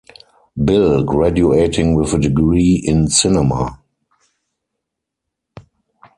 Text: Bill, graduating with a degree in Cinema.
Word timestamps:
Bill, 0.57 1.03
graduating 1.03 1.93
with 1.93 2.11
a 2.15 2.17
degree 2.17 2.73
in 2.87 3.07
Cinema. 3.07 3.77